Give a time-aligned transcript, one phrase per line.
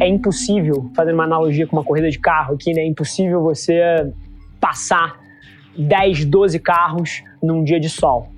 [0.00, 2.82] é impossível, fazendo uma analogia com uma corrida de carro aqui, né?
[2.82, 4.10] É impossível você
[4.60, 5.20] passar
[5.76, 8.28] 10, 12 carros num dia de sol.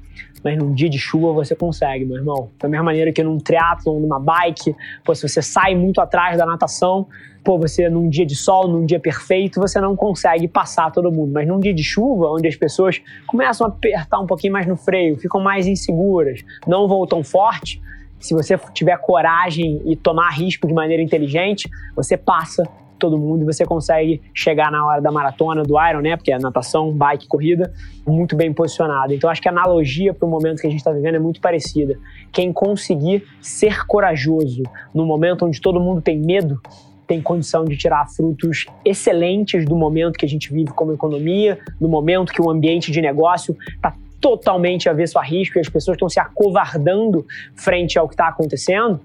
[0.44, 2.50] Mas num dia de chuva você consegue, meu irmão.
[2.61, 6.47] Da mesma maneira que num triatlon, numa bike, pô, se você sai muito atrás da
[6.47, 7.06] natação,
[7.42, 11.33] pô, você num dia de sol, num dia perfeito, você não consegue passar todo mundo.
[11.33, 14.77] Mas num dia de chuva, onde as pessoas começam a apertar um pouquinho mais no
[14.77, 17.81] freio, ficam mais inseguras, não vão tão forte,
[18.19, 22.64] se você tiver coragem e tomar risco de maneira inteligente, você passa
[22.98, 26.17] todo mundo e você consegue chegar na hora da maratona, do Iron, né?
[26.17, 27.72] Porque é natação, bike, corrida,
[28.06, 29.12] muito bem posicionado.
[29.12, 31.41] Então acho que a analogia para o momento que a gente está vivendo é muito
[31.41, 31.98] parecida.
[32.33, 34.62] Quem conseguir ser corajoso
[34.94, 36.61] no momento onde todo mundo tem medo,
[37.06, 41.89] tem condição de tirar frutos excelentes do momento que a gente vive como economia, no
[41.89, 46.09] momento que o ambiente de negócio está totalmente avesso a risco e as pessoas estão
[46.09, 49.00] se acovardando frente ao que está acontecendo.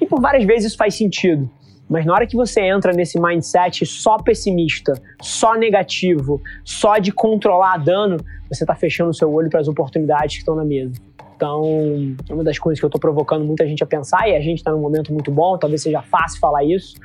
[0.00, 1.48] E por várias vezes isso faz sentido.
[1.88, 7.78] Mas na hora que você entra nesse mindset só pessimista, só negativo, só de controlar
[7.78, 8.16] dano,
[8.48, 10.94] você está fechando o seu olho para as oportunidades que estão na mesa.
[11.36, 14.40] Então, é uma das coisas que eu estou provocando muita gente a pensar, e a
[14.40, 16.96] gente está num momento muito bom, talvez seja fácil falar isso,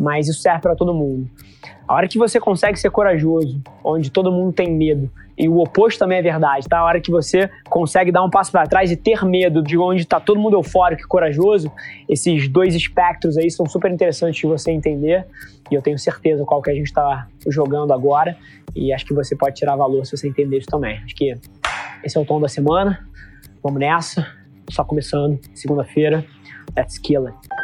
[0.00, 1.28] mas isso serve para todo mundo.
[1.86, 5.98] A hora que você consegue ser corajoso, onde todo mundo tem medo, e o oposto
[5.98, 6.78] também é verdade, tá?
[6.78, 10.02] A hora que você consegue dar um passo para trás e ter medo de onde
[10.02, 11.70] está todo mundo eufórico e corajoso,
[12.08, 15.26] esses dois espectros aí são super interessantes de você entender.
[15.70, 18.36] E eu tenho certeza qual que a gente está jogando agora.
[18.74, 20.98] E acho que você pode tirar valor se você entender isso também.
[21.04, 21.34] Acho que
[22.02, 23.06] esse é o tom da semana.
[23.62, 24.26] Vamos nessa.
[24.70, 26.24] Só começando, segunda-feira.
[26.76, 27.59] Let's kill it.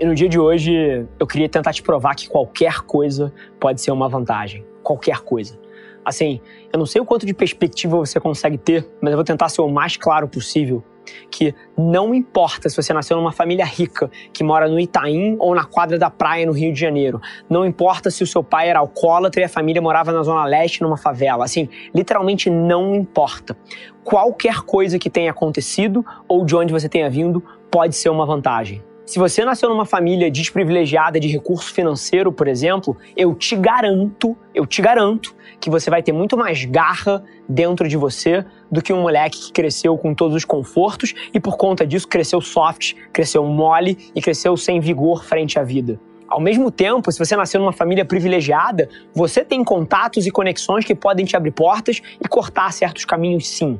[0.00, 3.90] E no dia de hoje, eu queria tentar te provar que qualquer coisa pode ser
[3.90, 4.64] uma vantagem.
[4.80, 5.58] Qualquer coisa.
[6.04, 6.40] Assim,
[6.72, 9.60] eu não sei o quanto de perspectiva você consegue ter, mas eu vou tentar ser
[9.60, 10.84] o mais claro possível.
[11.28, 15.64] Que não importa se você nasceu numa família rica que mora no Itaim ou na
[15.64, 17.20] quadra da praia no Rio de Janeiro.
[17.50, 20.80] Não importa se o seu pai era alcoólatra e a família morava na Zona Leste
[20.80, 21.44] numa favela.
[21.44, 23.56] Assim, literalmente não importa.
[24.04, 28.80] Qualquer coisa que tenha acontecido ou de onde você tenha vindo pode ser uma vantagem.
[29.08, 34.66] Se você nasceu numa família desprivilegiada de recurso financeiro, por exemplo, eu te garanto, eu
[34.66, 39.00] te garanto que você vai ter muito mais garra dentro de você do que um
[39.00, 43.96] moleque que cresceu com todos os confortos e por conta disso cresceu soft, cresceu mole
[44.14, 45.98] e cresceu sem vigor frente à vida.
[46.28, 50.94] Ao mesmo tempo, se você nasceu numa família privilegiada, você tem contatos e conexões que
[50.94, 53.78] podem te abrir portas e cortar certos caminhos, sim.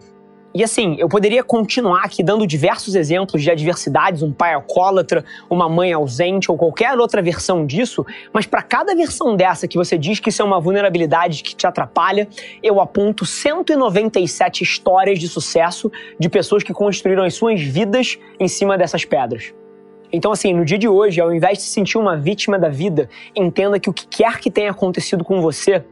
[0.55, 5.69] E assim, eu poderia continuar aqui dando diversos exemplos de adversidades, um pai alcoólatra, uma
[5.69, 10.19] mãe ausente ou qualquer outra versão disso, mas para cada versão dessa que você diz
[10.19, 12.27] que isso é uma vulnerabilidade que te atrapalha,
[12.63, 18.79] eu aponto 197 histórias de sucesso de pessoas que construíram as suas vidas em cima
[18.79, 19.53] dessas pedras.
[20.11, 23.11] Então, assim, no dia de hoje, ao invés de se sentir uma vítima da vida,
[23.37, 25.85] entenda que o que quer que tenha acontecido com você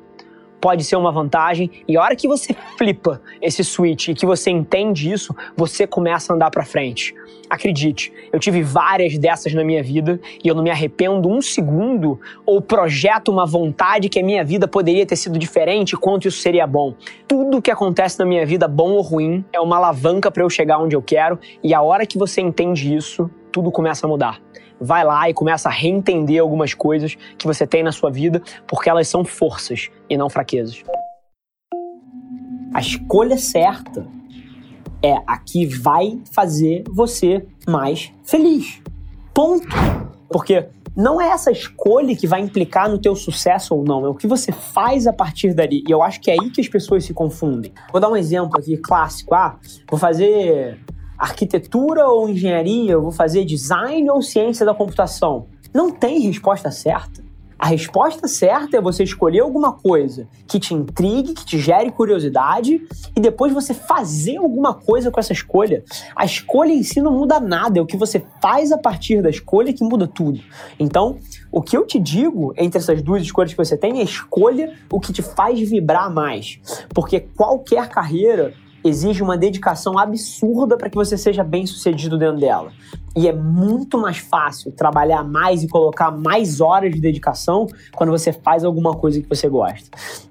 [0.67, 1.71] pode ser uma vantagem.
[1.87, 6.33] E a hora que você flipa esse switch e que você entende isso, você começa
[6.33, 7.15] a andar para frente.
[7.49, 12.19] Acredite, eu tive várias dessas na minha vida e eu não me arrependo um segundo
[12.45, 16.67] ou projeto uma vontade que a minha vida poderia ter sido diferente, quanto isso seria
[16.67, 16.95] bom.
[17.29, 20.79] Tudo que acontece na minha vida, bom ou ruim, é uma alavanca para eu chegar
[20.79, 24.41] onde eu quero e a hora que você entende isso, tudo começa a mudar
[24.81, 28.91] vai lá e começa a reentender algumas coisas que você tem na sua vida, porque
[28.91, 30.83] elas são forças e não fraquezas.
[32.75, 34.07] A escolha certa
[35.03, 38.81] é a que vai fazer você mais feliz.
[39.33, 39.67] Ponto.
[40.29, 44.15] Porque não é essa escolha que vai implicar no teu sucesso ou não, é o
[44.15, 45.85] que você faz a partir dali.
[45.87, 47.73] E eu acho que é aí que as pessoas se confundem.
[47.93, 49.35] Vou dar um exemplo aqui clássico.
[49.35, 49.59] Ah,
[49.91, 50.81] vou fazer
[51.19, 55.47] arquitetura ou engenharia, eu vou fazer design ou ciência da computação?
[55.73, 57.27] Não tem resposta certa.
[57.59, 62.87] A resposta certa é você escolher alguma coisa que te intrigue, que te gere curiosidade
[63.17, 65.83] e depois você fazer alguma coisa com essa escolha.
[66.15, 69.31] A escolha em si não muda nada, é o que você faz a partir da
[69.31, 70.39] escolha que muda tudo.
[70.79, 71.19] Então,
[71.51, 75.01] o que eu te digo entre essas duas escolhas que você tem é escolha o
[75.01, 76.61] que te faz vibrar mais.
[76.93, 78.53] Porque qualquer carreira
[78.87, 82.73] exige uma dedicação absurda para que você seja bem sucedido dentro dela.
[83.17, 88.31] E é muito mais fácil trabalhar mais e colocar mais horas de dedicação quando você
[88.31, 89.89] faz alguma coisa que você gosta.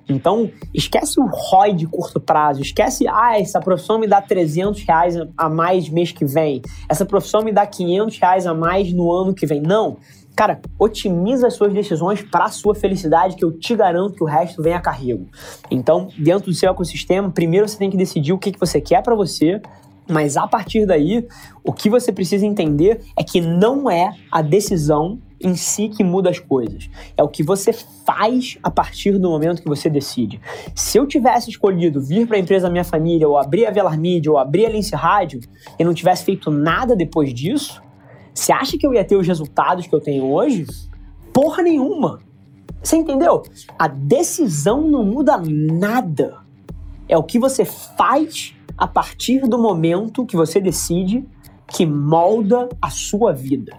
[0.08, 5.16] Então, esquece o ROI de curto prazo, esquece, ah, essa profissão me dá 300 reais
[5.36, 9.34] a mais mês que vem, essa profissão me dá 500 reais a mais no ano
[9.34, 9.62] que vem.
[9.62, 9.98] Não,
[10.36, 14.28] Cara, otimiza as suas decisões para a sua felicidade, que eu te garanto que o
[14.28, 15.28] resto vem a carrego.
[15.72, 19.02] Então, dentro do seu ecossistema, primeiro você tem que decidir o que, que você quer
[19.02, 19.62] para você,
[20.10, 21.26] mas a partir daí,
[21.64, 26.30] o que você precisa entender é que não é a decisão em si que muda
[26.30, 26.90] as coisas.
[27.18, 27.72] É o que você
[28.06, 30.40] faz a partir do momento que você decide.
[30.74, 34.32] Se eu tivesse escolhido vir para a empresa Minha Família, ou abrir a Velar Media,
[34.32, 35.40] ou abrir a Lince Rádio,
[35.78, 37.82] e não tivesse feito nada depois disso,
[38.36, 40.66] você acha que eu ia ter os resultados que eu tenho hoje?
[41.34, 42.20] Porra nenhuma.
[42.84, 43.44] Você entendeu?
[43.80, 46.40] A decisão não muda nada.
[47.08, 51.26] É o que você faz a partir do momento que você decide
[51.66, 53.74] que molda a sua vida.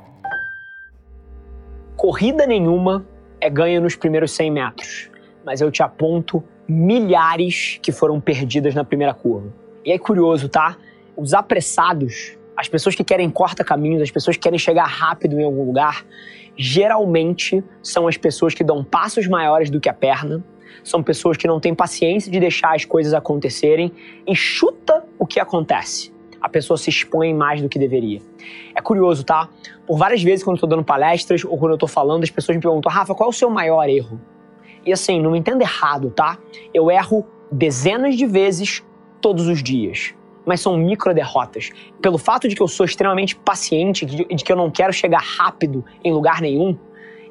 [1.94, 3.06] Corrida nenhuma
[3.38, 5.10] é ganha nos primeiros 100 metros,
[5.44, 9.52] mas eu te aponto milhares que foram perdidas na primeira curva.
[9.84, 10.76] E é curioso, tá?
[11.16, 15.44] Os apressados as pessoas que querem corta caminhos, as pessoas que querem chegar rápido em
[15.44, 16.04] algum lugar,
[16.56, 20.42] geralmente são as pessoas que dão passos maiores do que a perna,
[20.82, 23.92] são pessoas que não têm paciência de deixar as coisas acontecerem
[24.26, 26.14] e chuta o que acontece.
[26.40, 28.20] A pessoa se expõe mais do que deveria.
[28.74, 29.48] É curioso, tá?
[29.86, 32.56] Por várias vezes, quando eu tô dando palestras ou quando eu tô falando, as pessoas
[32.56, 34.20] me perguntam, Rafa, qual é o seu maior erro?
[34.84, 36.38] E assim, não me entenda errado, tá?
[36.72, 38.84] Eu erro dezenas de vezes
[39.20, 40.14] todos os dias
[40.46, 41.70] mas são micro derrotas.
[42.00, 45.20] Pelo fato de que eu sou extremamente paciente, de, de que eu não quero chegar
[45.20, 46.78] rápido em lugar nenhum,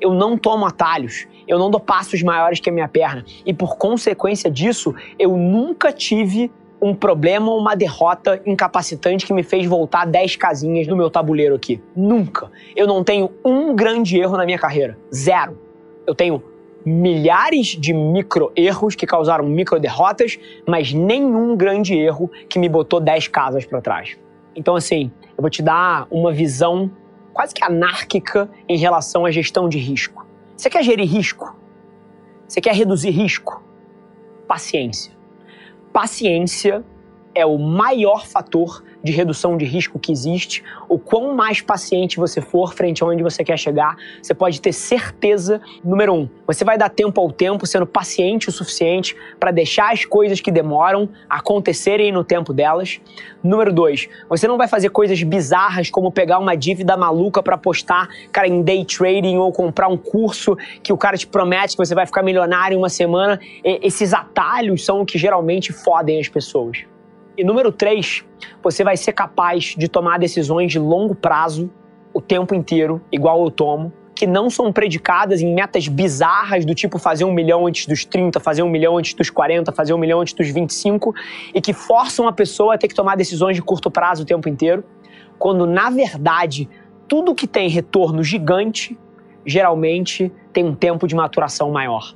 [0.01, 3.23] eu não tomo atalhos, eu não dou passos maiores que a minha perna.
[3.45, 6.51] E por consequência disso, eu nunca tive
[6.81, 11.55] um problema ou uma derrota incapacitante que me fez voltar 10 casinhas no meu tabuleiro
[11.55, 11.81] aqui.
[11.95, 12.51] Nunca.
[12.75, 14.97] Eu não tenho um grande erro na minha carreira.
[15.13, 15.57] Zero.
[16.05, 16.43] Eu tenho
[16.85, 20.37] milhares de micro erros que causaram micro derrotas,
[20.67, 24.17] mas nenhum grande erro que me botou 10 casas para trás.
[24.55, 26.91] Então, assim, eu vou te dar uma visão
[27.33, 30.25] quase que anárquica em relação à gestão de risco.
[30.55, 31.55] Você quer gerir risco?
[32.47, 33.61] Você quer reduzir risco?
[34.47, 35.11] Paciência.
[35.91, 36.83] Paciência
[37.35, 40.63] é o maior fator de redução de risco que existe.
[40.89, 44.73] O quão mais paciente você for frente a onde você quer chegar, você pode ter
[44.73, 49.93] certeza, número um, você vai dar tempo ao tempo, sendo paciente o suficiente para deixar
[49.93, 52.99] as coisas que demoram acontecerem no tempo delas.
[53.43, 58.09] Número dois, você não vai fazer coisas bizarras como pegar uma dívida maluca para apostar,
[58.31, 61.93] cara, em day trading ou comprar um curso que o cara te promete que você
[61.93, 63.39] vai ficar milionário em uma semana.
[63.63, 66.85] E esses atalhos são o que geralmente fodem as pessoas.
[67.37, 68.23] E número três,
[68.63, 71.69] você vai ser capaz de tomar decisões de longo prazo
[72.13, 76.97] o tempo inteiro, igual eu tomo, que não são predicadas em metas bizarras do tipo
[76.97, 80.21] fazer um milhão antes dos 30, fazer um milhão antes dos 40, fazer um milhão
[80.21, 81.13] antes dos 25,
[81.53, 84.47] e que forçam a pessoa a ter que tomar decisões de curto prazo o tempo
[84.47, 84.85] inteiro,
[85.37, 86.69] quando na verdade
[87.05, 88.97] tudo que tem retorno gigante
[89.45, 92.15] geralmente tem um tempo de maturação maior.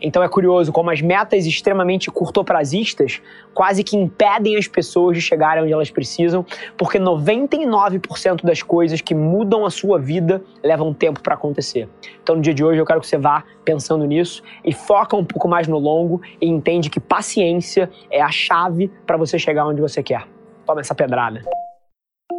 [0.00, 3.20] Então é curioso como as metas extremamente curtoprazistas
[3.54, 6.44] quase que impedem as pessoas de chegarem onde elas precisam,
[6.76, 11.88] porque 99% das coisas que mudam a sua vida levam tempo para acontecer.
[12.22, 15.24] Então no dia de hoje eu quero que você vá pensando nisso e foca um
[15.24, 19.80] pouco mais no longo e entende que paciência é a chave para você chegar onde
[19.80, 20.26] você quer.
[20.64, 21.42] Toma essa pedrada.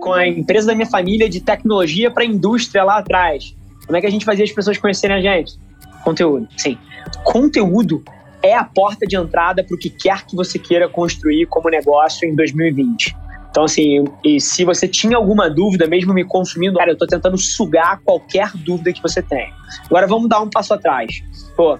[0.02, 3.56] Com a empresa da minha família de tecnologia para indústria lá atrás,
[3.86, 5.60] como é que a gente fazia as pessoas conhecerem a gente?
[6.04, 6.78] Conteúdo, sim.
[7.24, 8.04] Conteúdo
[8.42, 12.28] é a porta de entrada para o que quer que você queira construir como negócio
[12.28, 13.16] em 2020.
[13.50, 17.38] Então, assim, e se você tinha alguma dúvida, mesmo me consumindo, cara, eu estou tentando
[17.38, 19.52] sugar qualquer dúvida que você tem.
[19.86, 21.24] Agora vamos dar um passo atrás.
[21.56, 21.80] Pô, o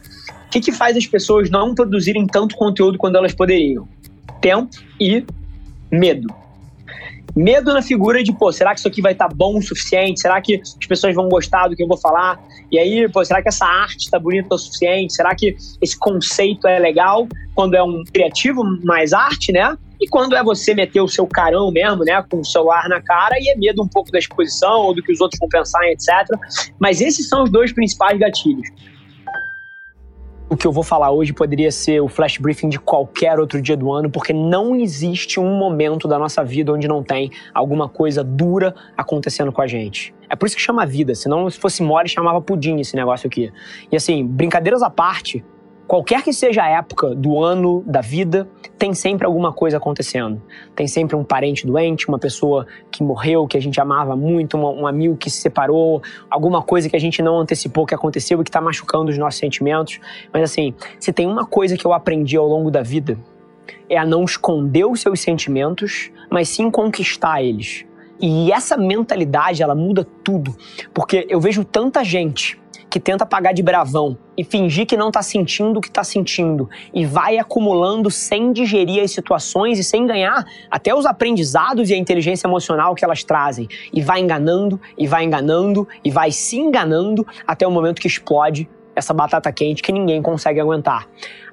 [0.50, 3.88] que, que faz as pessoas não produzirem tanto conteúdo quando elas poderiam?
[4.42, 5.24] Tempo e
[5.92, 6.34] medo.
[7.36, 10.22] Medo na figura de, pô, será que isso aqui vai estar tá bom o suficiente?
[10.22, 12.40] Será que as pessoas vão gostar do que eu vou falar?
[12.72, 15.14] E aí, pô, será que essa arte está bonita o suficiente?
[15.14, 19.78] Será que esse conceito é legal quando é um criativo mais arte, né?
[20.02, 23.36] E quando é você meter o seu carão mesmo, né, com o celular na cara
[23.38, 26.08] e é medo um pouco da exposição ou do que os outros vão pensar, etc.
[26.80, 28.70] Mas esses são os dois principais gatilhos.
[30.52, 33.78] O que eu vou falar hoje poderia ser o flash briefing de qualquer outro dia
[33.78, 38.24] do ano, porque não existe um momento da nossa vida onde não tem alguma coisa
[38.24, 40.12] dura acontecendo com a gente.
[40.28, 43.54] É por isso que chama vida, senão se fosse mole chamava pudim esse negócio aqui.
[43.92, 45.46] E assim, brincadeiras à parte,
[45.86, 50.42] qualquer que seja a época do ano, da vida, tem sempre alguma coisa acontecendo.
[50.74, 54.82] Tem sempre um parente doente, uma pessoa que morreu, que a gente amava muito, um,
[54.82, 58.44] um amigo que se separou, alguma coisa que a gente não antecipou que aconteceu e
[58.44, 60.00] que está machucando os nossos sentimentos.
[60.32, 63.20] Mas assim, se tem uma coisa que eu aprendi ao longo da vida,
[63.90, 67.86] é a não esconder os seus sentimentos, mas sim conquistar eles.
[68.22, 70.56] E essa mentalidade, ela muda tudo.
[70.94, 72.60] Porque eu vejo tanta gente
[72.90, 76.70] que tenta pagar de bravão e fingir que não está sentindo o que está sentindo
[76.94, 81.98] e vai acumulando sem digerir as situações e sem ganhar até os aprendizados e a
[81.98, 87.26] inteligência emocional que elas trazem e vai enganando e vai enganando e vai se enganando
[87.46, 91.08] até o momento que explode essa batata quente que ninguém consegue aguentar.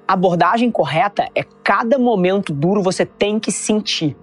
[0.08, 4.16] A abordagem correta é cada momento duro você tem que sentir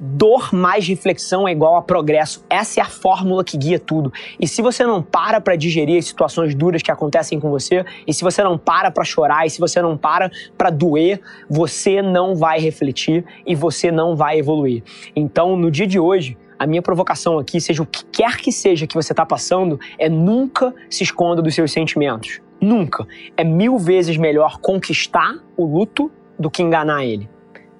[0.00, 2.42] dor mais reflexão é igual a progresso.
[2.48, 4.10] Essa é a fórmula que guia tudo.
[4.40, 8.14] E se você não para para digerir as situações duras que acontecem com você, e
[8.14, 12.34] se você não para para chorar, e se você não para para doer, você não
[12.34, 14.82] vai refletir e você não vai evoluir.
[15.14, 18.86] Então, no dia de hoje, a minha provocação aqui, seja o que quer que seja
[18.86, 22.40] que você está passando, é nunca se esconda dos seus sentimentos.
[22.60, 23.06] Nunca.
[23.36, 27.28] É mil vezes melhor conquistar o luto do que enganar ele.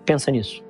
[0.05, 0.70] Pensa nisso.